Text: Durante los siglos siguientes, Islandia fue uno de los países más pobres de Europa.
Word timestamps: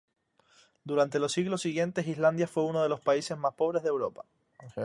Durante 0.83 1.19
los 1.19 1.31
siglos 1.31 1.61
siguientes, 1.61 2.07
Islandia 2.07 2.47
fue 2.47 2.63
uno 2.63 2.81
de 2.81 2.89
los 2.89 3.01
países 3.01 3.37
más 3.37 3.53
pobres 3.53 3.83
de 3.83 3.89
Europa. 3.89 4.25